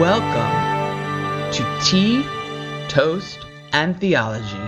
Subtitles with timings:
[0.00, 2.22] Welcome to Tea,
[2.86, 3.38] Toast,
[3.72, 4.66] and Theology.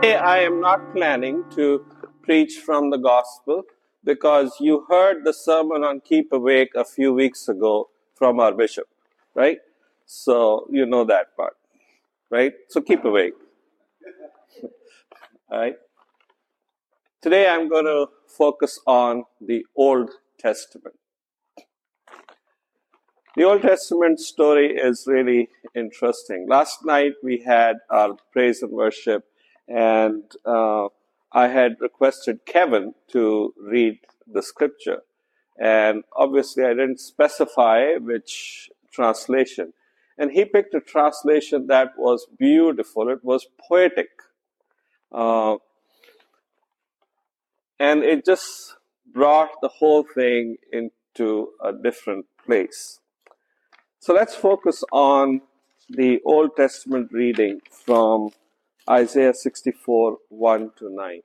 [0.00, 1.84] Today, I am not planning to
[2.22, 3.64] preach from the gospel
[4.04, 8.86] because you heard the sermon on Keep Awake a few weeks ago from our bishop,
[9.34, 9.58] right?
[10.04, 11.56] So you know that part,
[12.30, 12.52] right?
[12.68, 13.34] So keep awake.
[15.50, 15.76] All right.
[17.20, 20.96] Today I'm going to focus on the Old Testament.
[23.36, 26.46] The Old Testament story is really interesting.
[26.48, 29.24] Last night we had our praise and worship,
[29.68, 30.88] and uh,
[31.32, 35.02] I had requested Kevin to read the scripture.
[35.58, 39.72] And obviously, I didn't specify which translation.
[40.18, 44.08] And he picked a translation that was beautiful, it was poetic.
[45.12, 45.56] Uh,
[47.78, 48.76] and it just
[49.16, 53.00] brought the whole thing into a different place.
[53.98, 55.40] So let's focus on
[55.88, 58.28] the Old Testament reading from
[58.88, 61.22] Isaiah 64 1 to 9.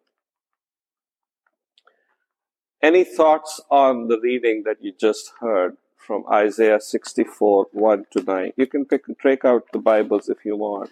[2.82, 8.54] Any thoughts on the reading that you just heard from Isaiah 64 1 to 9?
[8.56, 10.92] You can pick, take out the Bibles if you want.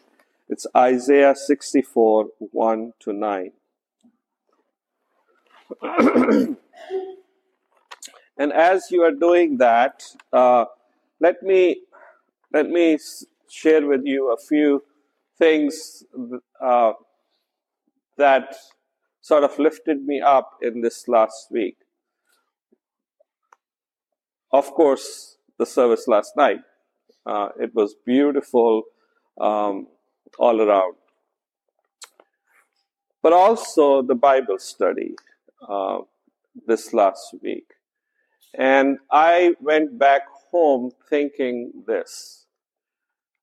[0.49, 3.51] It's Isaiah 64 1 to 9.
[8.37, 10.65] and as you are doing that, uh,
[11.19, 11.81] let me
[12.53, 12.97] let me
[13.49, 14.83] share with you a few
[15.37, 16.03] things
[16.61, 16.93] uh,
[18.17, 18.55] that
[19.21, 21.77] sort of lifted me up in this last week.
[24.51, 26.61] Of course, the service last night.
[27.25, 28.83] Uh, it was beautiful
[29.39, 29.87] um,
[30.39, 30.95] all around.
[33.21, 35.15] But also the Bible study
[35.67, 35.99] uh,
[36.67, 37.73] this last week.
[38.57, 42.45] And I went back home thinking this.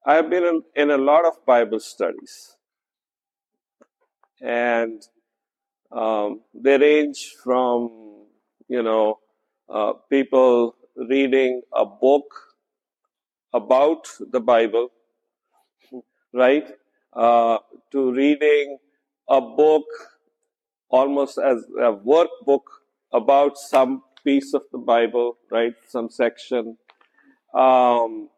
[0.05, 2.57] I have been in, in a lot of Bible studies.
[4.41, 5.03] And
[5.91, 8.27] um, they range from,
[8.69, 9.19] you know,
[9.69, 12.27] uh, people reading a book
[13.53, 14.91] about the Bible,
[16.33, 16.69] right,
[17.13, 17.59] uh,
[17.93, 18.79] to reading
[19.29, 19.85] a book
[20.89, 22.63] almost as a workbook
[23.17, 26.77] about some piece of the Bible, right, some section.
[27.55, 28.29] Um,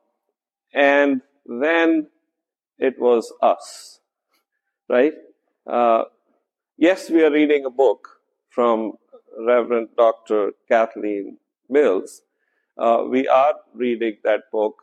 [0.72, 2.08] and then
[2.78, 4.00] it was us,
[4.88, 5.14] right?
[5.66, 6.04] Uh,
[6.76, 8.92] yes, we are reading a book from
[9.38, 10.52] Reverend Dr.
[10.68, 12.22] Kathleen Mills.
[12.76, 14.76] Uh, we are reading that book,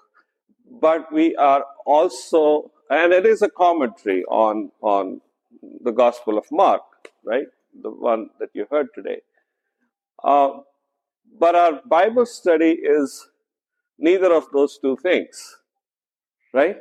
[0.69, 5.21] but we are also, and it is a commentary on, on
[5.81, 6.81] the Gospel of Mark,
[7.23, 7.47] right?
[7.81, 9.21] The one that you heard today.
[10.25, 10.61] Uh,
[11.39, 13.27] but our Bible study is
[13.99, 15.57] neither of those two things,
[16.51, 16.77] right?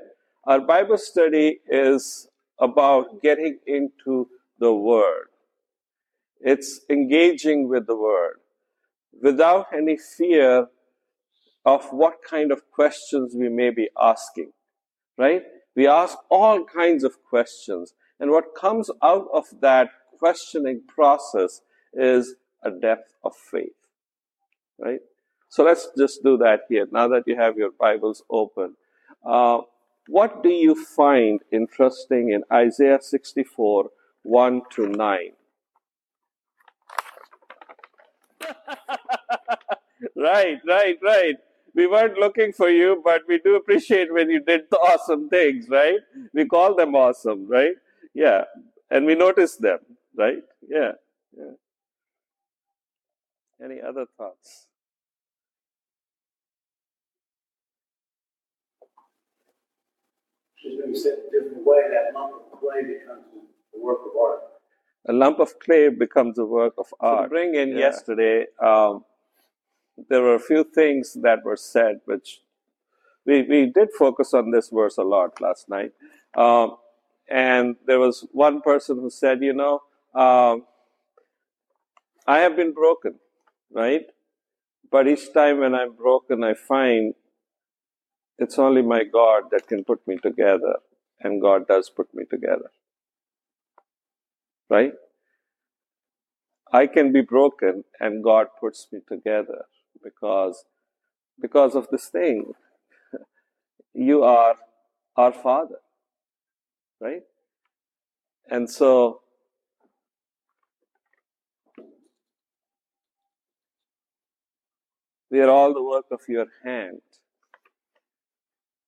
[0.47, 2.27] Our Bible study is
[2.59, 4.29] about getting into
[4.59, 5.27] the Word.
[6.41, 8.37] It's engaging with the Word
[9.23, 10.69] without any fear
[11.67, 14.53] of what kind of questions we may be asking,
[15.19, 15.43] right?
[15.77, 17.93] We ask all kinds of questions.
[18.19, 19.89] And what comes out of that
[20.19, 21.61] questioning process
[21.93, 23.77] is a depth of faith,
[24.79, 25.01] right?
[25.49, 26.87] So let's just do that here.
[26.91, 28.77] Now that you have your Bibles open,
[29.25, 29.61] uh,
[30.09, 33.91] what do you find interesting in Isaiah 64,
[34.23, 35.19] 1 to 9?
[40.17, 41.37] right, right, right.
[41.75, 45.69] We weren't looking for you, but we do appreciate when you did the awesome things,
[45.69, 45.99] right?
[46.33, 47.75] We call them awesome, right?
[48.13, 48.45] Yeah.
[48.91, 49.81] And we notice them,
[50.17, 50.43] right?
[50.69, 50.93] Yeah.
[53.65, 54.67] Any other thoughts?
[60.63, 63.25] Just maybe said a different way, that lump of clay becomes
[63.75, 64.41] a work of art.
[65.09, 67.27] A lump of clay becomes a work of art.
[67.27, 67.79] So bring in Yeah.
[67.79, 69.05] yesterday, um,
[70.09, 72.43] there were a few things that were said, which
[73.25, 75.93] we, we did focus on this verse a lot last night.
[76.37, 76.77] Um,
[77.29, 79.83] and there was one person who said, you know,
[80.15, 80.67] um,
[82.27, 83.21] I have been broken,
[83.75, 84.07] right?
[84.91, 87.15] But each time when I'm broken, I find
[88.39, 90.77] it's only my God that can put me together,
[91.21, 92.71] and God does put me together.
[94.71, 94.93] Right?
[96.73, 99.67] I can be broken and God puts me together
[100.03, 100.65] because
[101.41, 102.53] because of this thing.
[103.97, 104.57] You are
[105.17, 105.79] our Father.
[107.01, 107.23] Right?
[108.51, 109.21] And so
[115.35, 117.01] We are all the work of your hand.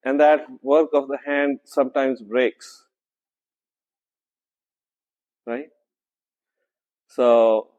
[0.04, 2.84] And that work of the hand sometimes breaks.
[5.44, 5.70] Right?
[7.08, 7.70] So,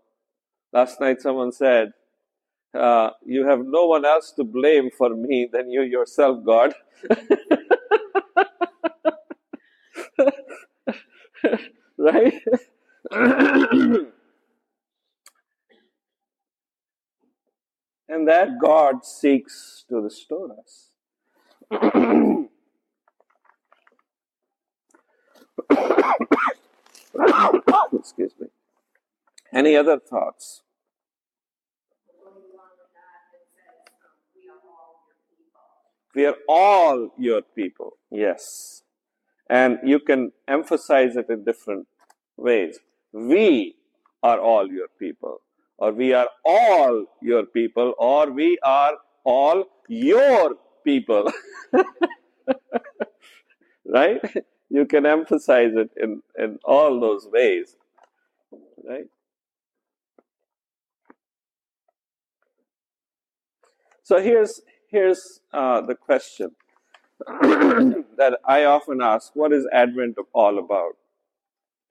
[0.73, 1.93] last night someone said,
[2.77, 6.73] uh, You have no one else to blame for me than you yourself, God.
[11.97, 12.33] right?
[18.09, 20.91] and that God seeks to restore us.
[27.93, 28.47] Excuse me.
[29.53, 30.63] Any other thoughts?
[36.15, 37.97] We are all your people.
[38.09, 38.81] Yes.
[39.49, 41.87] And you can emphasize it in different
[42.37, 42.79] ways.
[43.13, 43.75] We
[44.23, 45.41] are all your people,
[45.77, 48.93] or we are all your people, or we are
[49.23, 51.31] all your people.
[53.85, 54.21] right?
[54.69, 57.75] You can emphasize it in, in all those ways.
[58.87, 59.05] Right?
[64.03, 66.51] So here's here's uh, the question
[67.27, 70.93] that I often ask: What is Advent all about?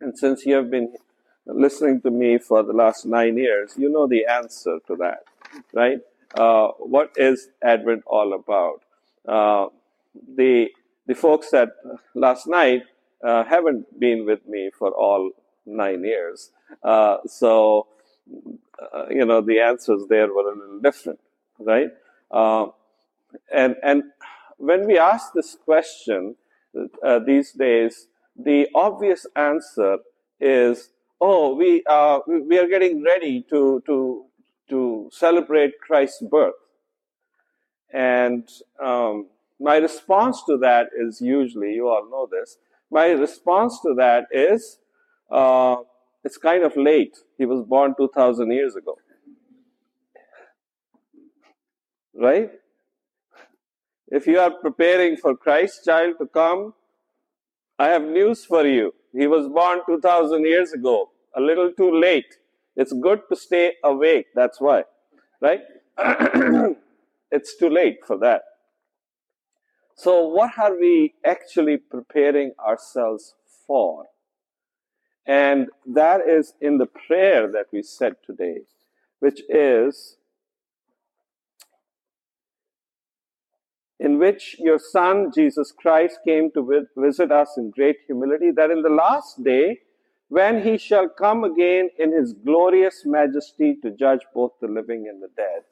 [0.01, 0.95] And since you have been
[1.47, 5.25] listening to me for the last nine years, you know the answer to that,
[5.73, 6.01] right?
[6.35, 8.83] Uh, what is Advent all about?
[9.27, 9.69] Uh,
[10.37, 10.69] the
[11.07, 11.71] the folks that
[12.15, 12.83] last night
[13.23, 15.31] uh, haven't been with me for all
[15.65, 16.51] nine years,
[16.83, 17.87] uh, so
[18.93, 21.21] uh, you know the answers there were a little different,
[21.59, 21.91] right?
[22.31, 22.67] Uh,
[23.53, 24.03] and and
[24.59, 26.37] when we ask this question
[27.27, 29.99] these days, the obvious answer
[30.41, 30.91] is,
[31.21, 34.25] oh, we, uh, we are getting ready to, to,
[34.69, 36.55] to celebrate Christ's birth.
[37.93, 38.49] And
[38.83, 39.29] um,
[39.59, 42.59] my response to that is usually, you all know this,
[42.91, 44.79] my response to that is,
[45.31, 45.77] uh,
[46.25, 47.17] it's kind of late.
[47.39, 48.97] He was born 2,000 years ago.
[52.15, 52.51] Right?
[54.09, 56.75] If you are preparing for Christ's child to come,
[57.79, 58.95] I have news for you.
[59.13, 62.37] He was born 2000 years ago, a little too late.
[62.75, 64.85] It's good to stay awake, that's why.
[65.41, 65.61] Right?
[67.31, 68.43] it's too late for that.
[69.95, 73.35] So, what are we actually preparing ourselves
[73.67, 74.07] for?
[75.27, 78.61] And that is in the prayer that we said today,
[79.21, 80.17] which is
[83.99, 88.83] in which your Son, Jesus Christ, came to visit us in great humility, that in
[88.83, 89.81] the last day,
[90.29, 95.23] when he shall come again in his glorious majesty to judge both the living and
[95.23, 95.63] the dead.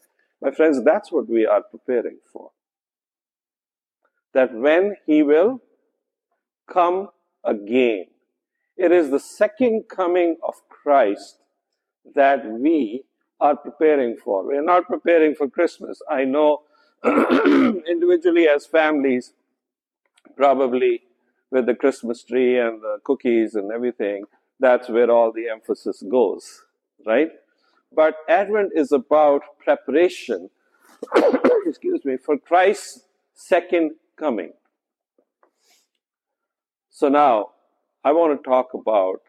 [0.40, 2.50] My friends, that's what we are preparing for.
[4.32, 5.60] That when he will
[6.68, 7.08] come
[7.42, 8.06] again,
[8.76, 11.38] it is the second coming of Christ
[12.14, 13.04] that we
[13.40, 14.46] are preparing for.
[14.46, 16.00] We are not preparing for Christmas.
[16.10, 16.62] I know
[17.86, 19.32] individually as families,
[20.36, 21.02] probably
[21.50, 24.24] with the Christmas tree and the cookies and everything,
[24.58, 26.62] that's where all the emphasis goes,
[27.06, 27.30] right?
[27.94, 30.48] But Advent is about preparation,
[31.66, 33.02] excuse me, for Christ's
[33.34, 34.52] second coming.
[36.90, 37.50] So now,
[38.02, 39.20] I want to talk about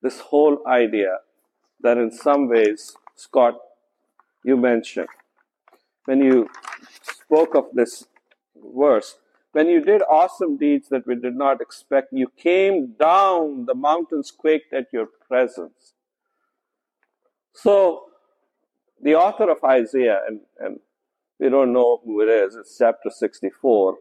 [0.00, 1.18] this whole idea
[1.80, 3.54] that in some ways, Scott,
[4.44, 5.08] you mentioned
[6.04, 6.48] when you
[7.02, 8.06] spoke of this
[8.74, 9.16] verse,
[9.52, 14.30] when you did awesome deeds that we did not expect, you came down, the mountains
[14.30, 15.92] quaked at your presence.
[17.54, 18.04] So,
[19.02, 20.80] the author of Isaiah, and, and
[21.38, 23.96] we don't know who it is, it's chapter 64,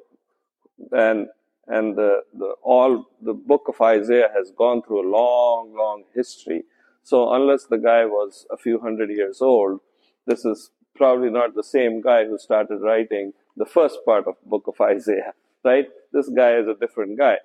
[0.93, 1.27] and,
[1.67, 6.63] and the, the, all, the book of Isaiah has gone through a long, long history.
[7.03, 9.81] So, unless the guy was a few hundred years old,
[10.25, 14.65] this is probably not the same guy who started writing the first part of book
[14.67, 15.33] of Isaiah,
[15.63, 15.87] right?
[16.11, 17.37] This guy is a different guy.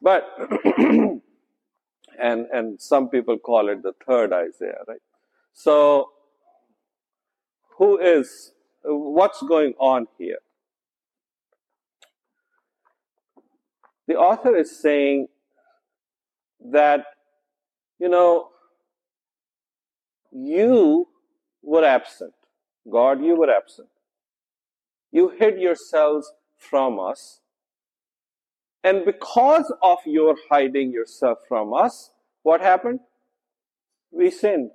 [0.00, 0.26] But,
[0.78, 1.20] and,
[2.20, 5.02] and some people call it the third Isaiah, right?
[5.52, 6.10] So,
[7.78, 10.38] who is, what's going on here?
[14.08, 15.28] The author is saying
[16.70, 17.06] that,
[17.98, 18.48] you know,
[20.32, 21.08] you
[21.62, 22.34] were absent.
[22.90, 23.88] God, you were absent.
[25.10, 27.40] You hid yourselves from us.
[28.84, 32.10] And because of your hiding yourself from us,
[32.42, 33.00] what happened?
[34.10, 34.70] We sinned.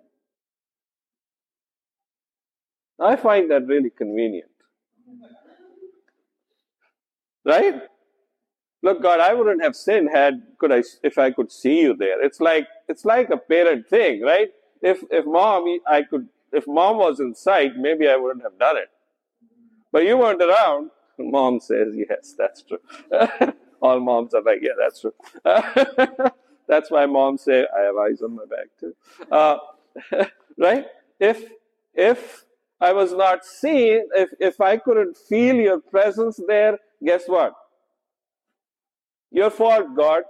[2.99, 4.49] I find that really convenient.
[7.45, 7.81] Right?
[8.81, 12.23] Look, God, I wouldn't have sinned had could I if I could see you there.
[12.23, 14.49] It's like it's like a parent thing, right?
[14.81, 18.77] If if mom I could if mom was in sight, maybe I wouldn't have done
[18.77, 18.89] it.
[19.91, 20.89] But you weren't around.
[21.19, 22.79] Mom says, yes, that's true.
[23.81, 25.13] All moms are like, yeah, that's true.
[26.67, 28.95] that's why moms say, I have eyes on my back too.
[29.31, 29.57] Uh,
[30.57, 30.85] right?
[31.19, 31.43] If
[31.93, 32.45] if
[32.79, 37.53] I was not seen, if if I couldn't feel your presence there, guess what?
[39.31, 40.23] Your fault, God.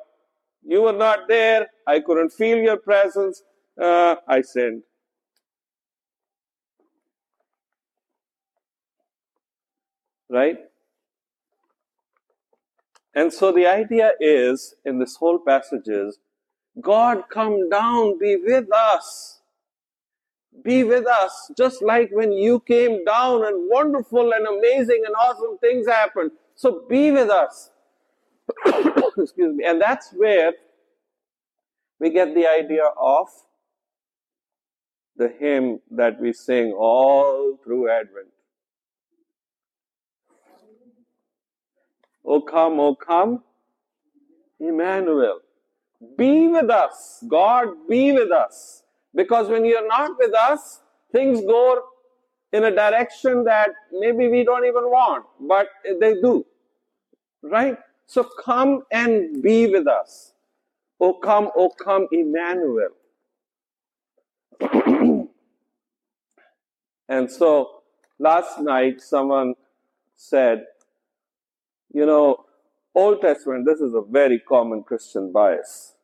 [0.63, 1.67] You were not there.
[1.85, 3.43] I couldn't feel your presence.
[3.81, 4.83] Uh, I sinned.
[10.29, 10.57] Right?
[13.13, 16.19] And so the idea is in this whole passage is
[16.79, 19.41] God come down, be with us.
[20.63, 25.57] Be with us, just like when you came down and wonderful and amazing and awesome
[25.59, 26.31] things happened.
[26.55, 27.69] So be with us.
[29.17, 29.63] Excuse me.
[29.65, 30.53] And that's where
[31.99, 33.27] we get the idea of
[35.15, 38.27] the hymn that we sing all through Advent.
[42.27, 43.41] O come, O come,
[44.59, 45.39] Emmanuel.
[46.17, 47.23] Be with us.
[47.27, 48.83] God, be with us.
[49.15, 50.81] Because when you're not with us,
[51.11, 51.83] things go
[52.51, 55.69] in a direction that maybe we don't even want, but
[55.99, 56.45] they do.
[57.41, 57.77] Right?
[58.05, 60.33] So come and be with us.
[60.99, 62.89] O come, O come, Emmanuel.
[67.09, 67.81] and so
[68.19, 69.55] last night someone
[70.15, 70.65] said,
[71.93, 72.45] you know,
[72.95, 75.95] Old Testament, this is a very common Christian bias.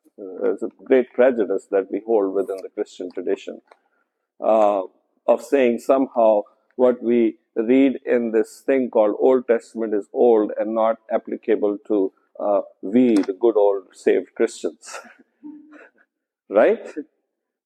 [0.43, 3.61] It's a great prejudice that we hold within the Christian tradition
[4.43, 4.83] uh,
[5.27, 6.41] of saying somehow
[6.75, 12.13] what we read in this thing called Old Testament is old and not applicable to
[12.39, 14.99] uh, we, the good old saved Christians.
[16.49, 16.85] right?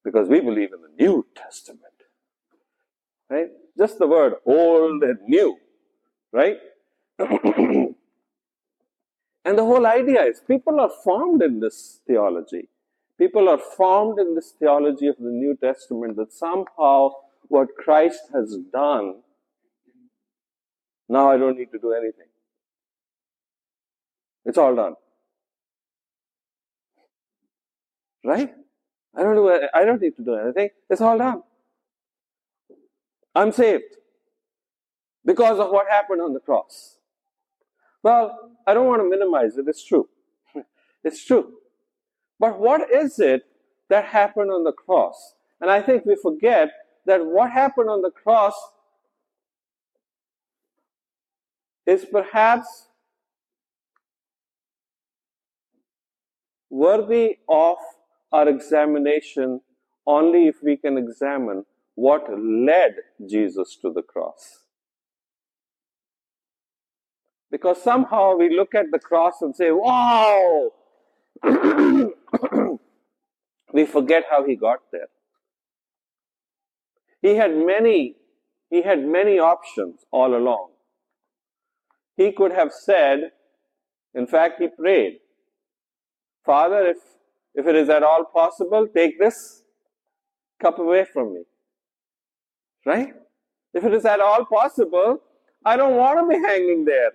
[0.03, 1.83] Because we believe in the New Testament.
[3.29, 3.49] Right?
[3.77, 5.57] Just the word old and new.
[6.31, 6.57] Right?
[9.47, 12.69] and the whole idea is people are formed in this theology.
[13.17, 17.11] People are formed in this theology of the New Testament that somehow
[17.47, 19.15] what Christ has done
[21.09, 22.27] now I don't need to do anything.
[24.45, 24.95] It's all done.
[28.23, 28.53] Right?
[29.15, 30.69] I don't do, I don't need to do anything.
[30.89, 31.43] It's all done.
[33.33, 33.95] I'm saved.
[35.25, 36.96] Because of what happened on the cross.
[38.03, 39.65] Well, I don't want to minimize it.
[39.67, 40.07] It's true.
[41.03, 41.53] it's true.
[42.39, 43.43] But what is it
[43.89, 45.35] that happened on the cross?
[45.59, 46.69] And I think we forget
[47.05, 48.53] that what happened on the cross
[51.85, 52.87] is perhaps
[56.69, 57.77] worthy of
[58.31, 59.61] our examination
[60.05, 62.95] only if we can examine what led
[63.27, 64.66] Jesus to the cross.
[67.49, 70.71] Because somehow we look at the cross and say, wow!
[73.73, 75.07] we forget how he got there.
[77.21, 78.15] He had many,
[78.69, 80.71] he had many options all along.
[82.15, 83.31] He could have said,
[84.13, 85.19] in fact, he prayed,
[86.45, 86.97] Father, if,
[87.53, 89.63] if it is at all possible, take this
[90.61, 91.43] cup away from me.
[92.85, 93.13] Right?
[93.73, 95.19] If it is at all possible,
[95.63, 97.11] I don't want to be hanging there.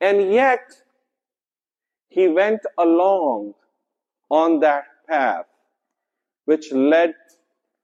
[0.00, 0.72] And yet,
[2.08, 3.54] he went along
[4.30, 5.46] on that path
[6.44, 7.14] which led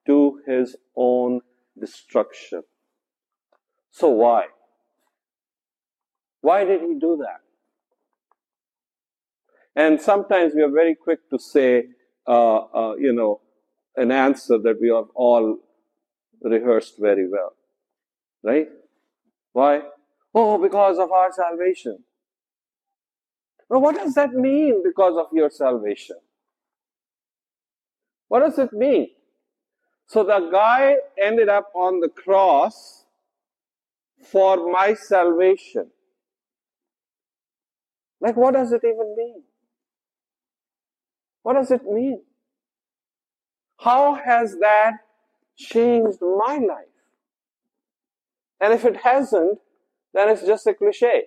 [0.07, 1.41] to his own
[1.79, 2.63] destruction.
[3.91, 4.47] So why?
[6.41, 7.41] Why did he do that?
[9.77, 11.89] And sometimes we are very quick to say,
[12.27, 13.41] uh, uh, you know,
[13.97, 15.59] an answer that we have all
[16.43, 17.55] rehearsed very well.
[18.43, 18.69] Right?
[19.53, 19.83] Why?
[20.35, 21.99] Oh, because of our salvation.
[23.69, 26.17] Well, what does that mean because of your salvation?
[28.29, 29.09] What does it mean?
[30.07, 33.05] So the guy ended up on the cross
[34.23, 35.91] for my salvation.
[38.21, 39.43] Like, what does it even mean?
[41.43, 42.23] What does it mean?
[43.79, 44.95] How has that
[45.57, 46.87] changed my life?
[48.61, 49.59] And if it hasn't,
[50.15, 51.25] then it's just a cliche.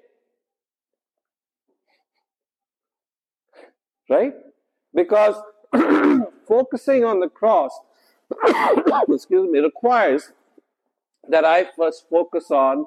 [4.09, 4.33] Right?
[4.93, 5.35] Because
[6.47, 7.77] focusing on the cross
[9.09, 10.31] excuse me, requires
[11.29, 12.85] that I first focus on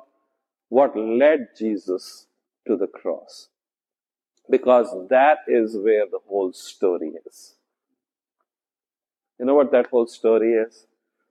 [0.69, 2.27] what led Jesus
[2.67, 3.49] to the cross.
[4.49, 7.55] Because that is where the whole story is.
[9.39, 10.87] You know what that whole story is?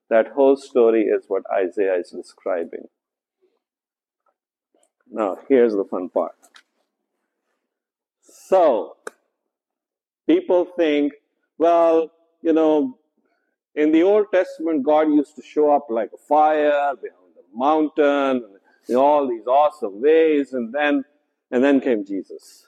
[0.09, 2.88] That whole story is what Isaiah is describing.
[5.11, 6.35] Now, here's the fun part.
[8.21, 8.97] So,
[10.27, 11.13] people think,
[11.57, 12.11] well,
[12.41, 12.97] you know,
[13.75, 18.43] in the Old Testament, God used to show up like a fire behind the mountain,
[18.87, 21.03] in all these awesome ways, and then,
[21.51, 22.67] and then came Jesus.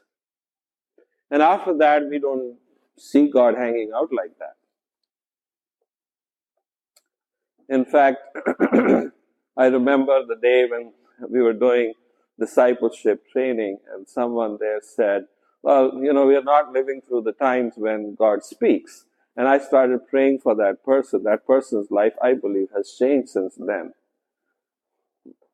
[1.32, 2.58] And after that, we don't
[2.98, 4.56] see God hanging out like that.
[7.70, 8.18] In fact,
[9.58, 10.94] I remember the day when
[11.30, 11.94] we were doing
[12.40, 15.26] discipleship training, and someone there said,
[15.62, 19.06] Well, you know, we are not living through the times when God speaks.
[19.36, 21.24] And I started praying for that person.
[21.24, 23.94] That person's life, I believe, has changed since then.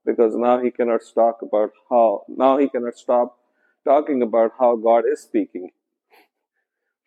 [0.06, 3.38] Because now he cannot talk about how, now he cannot stop
[3.84, 5.72] talking about how God is speaking.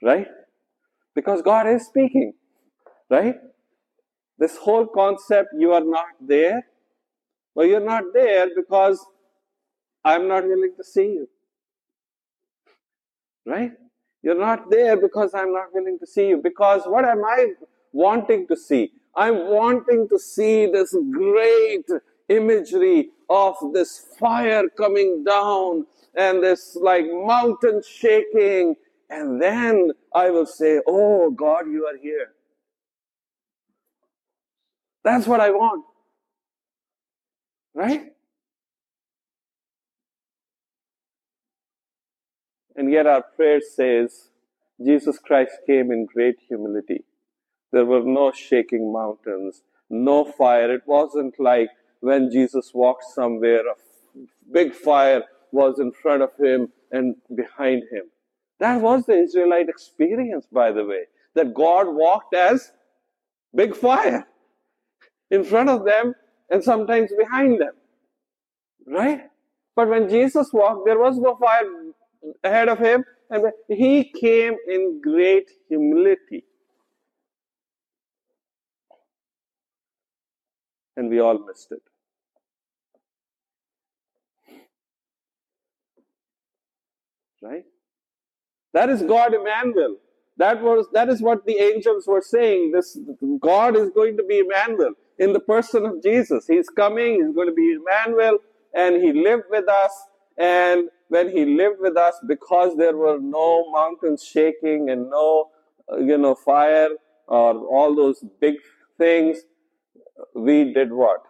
[0.03, 0.29] Right?
[1.15, 2.33] Because God is speaking.
[3.11, 3.35] Right?
[4.39, 6.67] This whole concept, you are not there.
[7.55, 9.05] Well, you're not there because
[10.05, 11.29] I'm not willing to see you.
[13.47, 13.73] Right?
[14.23, 16.41] You're not there because I'm not willing to see you.
[16.43, 17.55] Because what am I
[17.93, 18.93] wanting to see?
[19.15, 21.89] I'm wanting to see this great
[22.29, 28.77] imagery of this fire coming down and this like mountain shaking.
[29.09, 32.33] And then I will say, Oh God, you are here.
[35.03, 35.85] That's what I want.
[37.75, 38.13] Right?
[42.81, 44.31] And yet our prayer says,
[44.83, 47.05] Jesus Christ came in great humility.
[47.73, 50.73] There were no shaking mountains, no fire.
[50.73, 51.69] It wasn't like
[52.01, 53.75] when Jesus walked somewhere, a
[54.51, 58.05] big fire was in front of him and behind him.
[58.61, 61.03] That was the Israelite experience, by the way,
[61.35, 62.73] that God walked as
[63.55, 64.27] big fire
[65.31, 66.15] in front of them
[66.49, 67.75] and sometimes behind them.
[68.87, 69.25] Right?
[69.77, 71.65] But when Jesus walked, there was no fire
[72.45, 76.45] ahead of him, and he came in great humility.
[80.97, 81.83] And we all missed it.
[87.43, 87.65] Right?
[88.73, 89.97] That is God Emmanuel.
[90.37, 92.73] That was that is what the angels were saying.
[92.73, 92.99] This
[93.41, 96.47] God is going to be Emmanuel in the person of Jesus.
[96.47, 98.39] He's coming, he's going to be Emmanuel,
[98.75, 99.93] and he lived with us,
[100.39, 105.51] and when he lived with us because there were no mountains shaking and no
[105.93, 106.91] uh, you know fire
[107.27, 108.55] or all those big
[108.97, 109.43] things
[110.35, 111.23] we did what?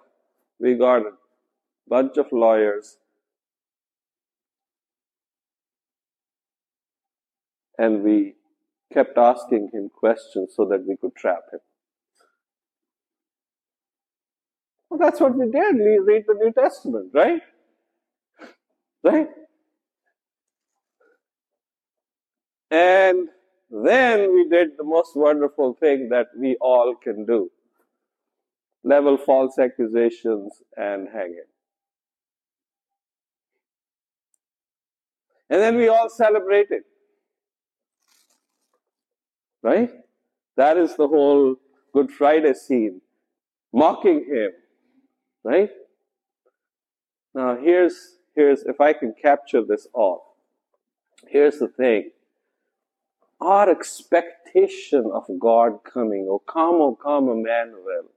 [0.58, 1.12] We got a
[1.88, 2.98] bunch of lawyers.
[7.78, 8.34] And we
[8.92, 11.60] kept asking him questions so that we could trap him.
[14.90, 15.76] Well that's what we did.
[15.76, 17.40] We read the new testament right?
[19.02, 19.28] Right
[22.70, 23.28] And
[23.70, 27.50] then we did the most wonderful thing that we all can do
[28.82, 31.48] level false accusations and hang it.
[35.50, 36.82] And then we all celebrated.
[39.62, 39.90] Right?
[40.56, 41.56] That is the whole
[41.92, 43.00] Good Friday scene.
[43.72, 44.52] Mocking him.
[45.44, 45.70] Right?
[47.34, 50.36] Now here's here's if I can capture this all.
[51.28, 52.10] Here's the thing
[53.40, 58.10] our expectation of God coming, O come, O come, Emmanuel,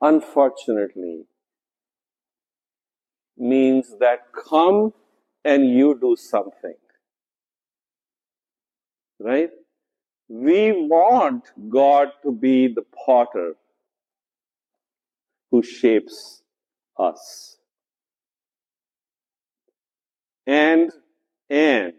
[0.00, 1.24] unfortunately,
[3.36, 4.92] means that come
[5.44, 6.74] and you do something.
[9.18, 9.50] Right?
[10.28, 13.54] We want God to be the potter
[15.50, 16.42] who shapes
[16.98, 17.58] us.
[20.46, 20.90] And,
[21.50, 21.92] and,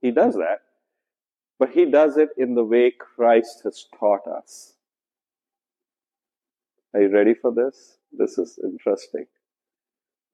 [0.00, 0.63] He does that.
[1.58, 4.74] But he does it in the way Christ has taught us.
[6.92, 7.98] Are you ready for this?
[8.12, 9.26] This is interesting.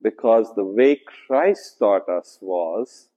[0.01, 3.09] Because the way Christ taught us was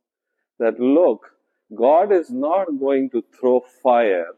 [0.59, 1.31] that look,
[1.75, 4.33] God is not going to throw fire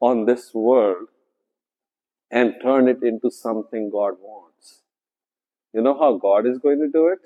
[0.00, 1.08] on this world
[2.30, 4.82] and turn it into something God wants.
[5.72, 7.20] You know how God is going to do it?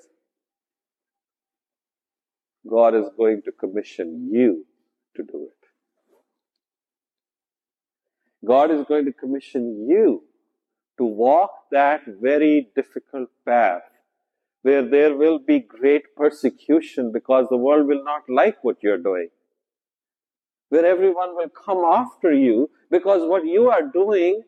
[2.68, 4.66] God is going to commission you
[5.16, 5.64] to do it.
[8.44, 10.24] God is going to commission you
[10.98, 13.82] to walk that very difficult path
[14.62, 19.28] where there will be great persecution because the world will not like what you're doing.
[20.70, 24.42] Where everyone will come after you because what you are doing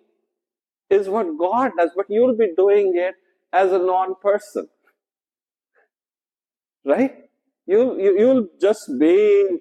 [0.88, 3.14] is what God does, but you'll be doing it
[3.52, 4.68] as a non-person.
[6.84, 7.14] Right?
[7.66, 9.58] You'll, you, you'll just be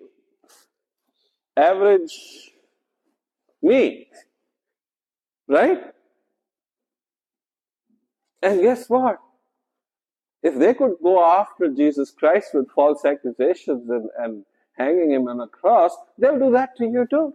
[1.58, 2.52] average
[3.62, 4.08] me.
[5.48, 5.82] Right?
[8.42, 9.18] And guess what?
[10.44, 14.46] If they could go after Jesus Christ with false accusations and, and
[14.78, 17.34] hanging him on a cross, they'll do that to you too.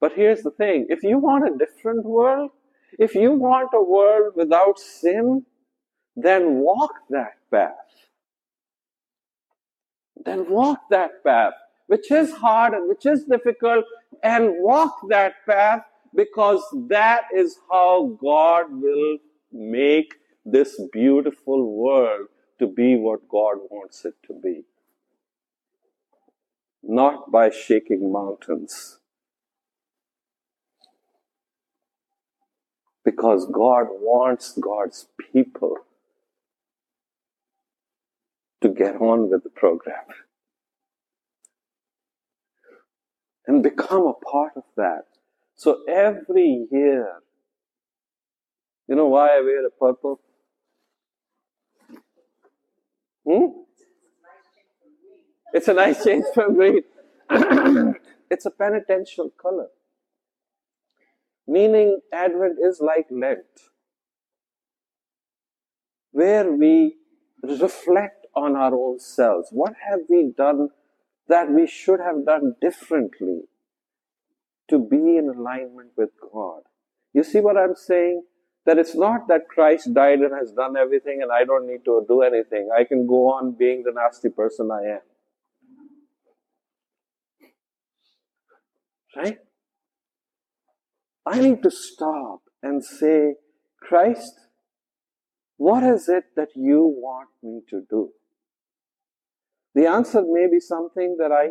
[0.00, 2.50] But here's the thing if you want a different world,
[2.98, 5.44] if you want a world without sin,
[6.16, 7.72] then walk that path.
[10.24, 11.54] Then walk that path,
[11.86, 13.84] which is hard and which is difficult,
[14.22, 15.82] and walk that path
[16.14, 19.18] because that is how God will
[19.50, 24.64] make this beautiful world to be what God wants it to be.
[26.82, 28.98] Not by shaking mountains.
[33.04, 35.78] Because God wants God's people
[38.62, 40.04] to get on with the program
[43.46, 45.04] and become a part of that.
[45.56, 47.08] So every year,
[48.88, 50.20] you know why I wear a purple?
[53.26, 53.46] Hmm?
[55.52, 56.82] It's a nice change from green.
[58.30, 59.68] it's a penitential color.
[61.46, 63.44] Meaning, Advent is like Lent,
[66.12, 66.96] where we
[67.42, 69.48] reflect on our own selves.
[69.50, 70.70] What have we done
[71.28, 73.42] that we should have done differently
[74.68, 76.62] to be in alignment with God?
[77.12, 78.24] You see what I'm saying?
[78.64, 82.04] That it's not that Christ died and has done everything and I don't need to
[82.06, 82.70] do anything.
[82.76, 85.00] I can go on being the nasty person I am.
[89.16, 89.38] Right?
[91.26, 93.34] I need to stop and say,
[93.80, 94.32] Christ,
[95.56, 98.10] what is it that you want me to do?
[99.74, 101.50] The answer may be something that I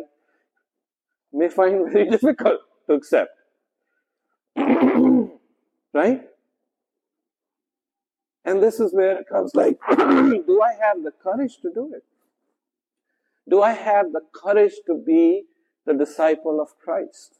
[1.32, 3.36] may find very difficult to accept.
[4.56, 6.22] right?
[8.44, 12.04] And this is where it comes like, do I have the courage to do it?
[13.48, 15.44] Do I have the courage to be
[15.86, 17.38] the disciple of Christ?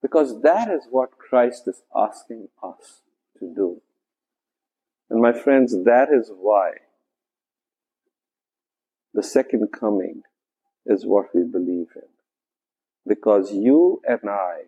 [0.00, 3.02] Because that is what Christ is asking us
[3.38, 3.80] to do.
[5.08, 6.72] And my friends, that is why
[9.14, 10.22] the second coming
[10.86, 12.08] is what we believe in.
[13.06, 14.62] Because you and I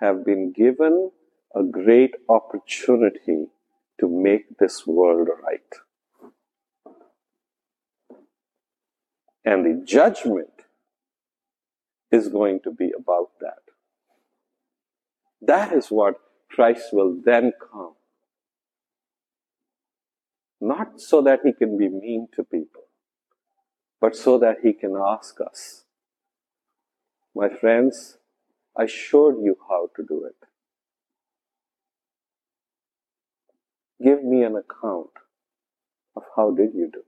[0.00, 1.10] have been given
[1.54, 3.46] a great opportunity
[4.00, 5.74] to make this world right.
[9.44, 10.50] And the judgment
[12.12, 13.62] is going to be about that.
[15.40, 17.94] That is what Christ will then come.
[20.60, 22.77] Not so that he can be mean to people,
[24.00, 25.84] but so that he can ask us,
[27.34, 28.18] My friends,
[28.76, 30.48] I showed you how to do it.
[34.02, 35.10] Give me an account
[36.16, 37.02] of how did you do.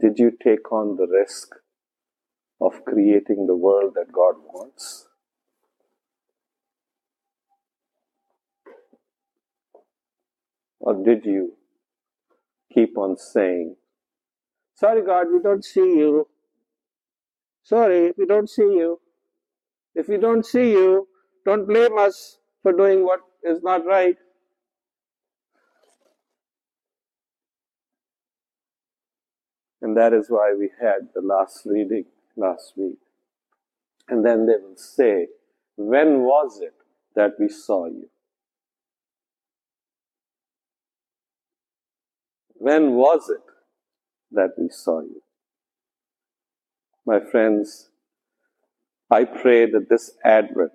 [0.00, 1.54] Did you take on the risk
[2.60, 5.06] of creating the world that God wants?
[10.80, 11.54] Or did you
[12.74, 13.76] keep on saying,
[14.74, 16.28] Sorry, God, we don't see you.
[17.62, 19.00] Sorry, we don't see you.
[19.94, 21.08] If we don't see you,
[21.44, 24.16] don't blame us for doing what is not right.
[29.82, 32.06] And that is why we had the last reading
[32.36, 32.98] last week.
[34.08, 35.28] And then they will say,
[35.76, 36.74] When was it
[37.16, 38.08] that we saw you?
[42.64, 43.44] When was it
[44.30, 45.20] that we saw you?
[47.04, 47.90] My friends,
[49.10, 50.72] I pray that this Advent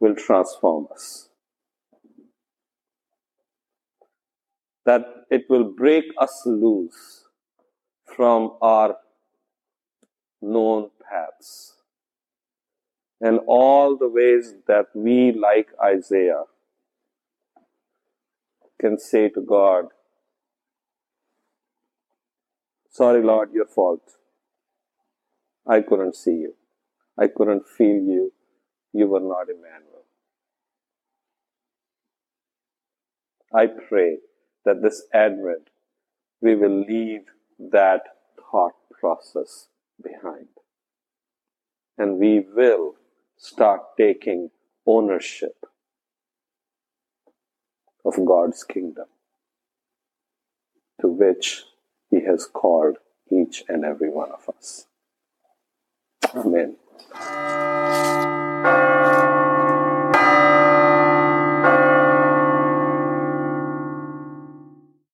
[0.00, 1.30] will transform us.
[4.84, 7.24] That it will break us loose
[8.04, 8.98] from our
[10.42, 11.72] known paths
[13.18, 16.42] and all the ways that we, like Isaiah,
[18.78, 19.86] can say to God,
[22.98, 24.16] Sorry, Lord, your fault.
[25.64, 26.54] I couldn't see you.
[27.16, 28.32] I couldn't feel you.
[28.92, 30.02] You were not Emmanuel.
[33.54, 34.16] I pray
[34.64, 35.70] that this Advent
[36.40, 37.26] we will leave
[37.60, 38.02] that
[38.50, 39.68] thought process
[40.02, 40.48] behind.
[41.98, 42.94] And we will
[43.36, 44.50] start taking
[44.88, 45.66] ownership
[48.04, 49.06] of God's kingdom
[51.00, 51.62] to which
[52.10, 52.98] He has called
[53.30, 54.86] each and every one of us.
[56.34, 56.76] Amen.